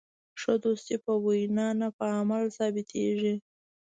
ښه 0.41 0.53
دوستي 0.63 0.95
په 1.05 1.13
وینا 1.25 1.67
نه، 1.79 1.87
په 1.97 2.05
عمل 2.19 2.43
ثابتېږي. 2.57 3.35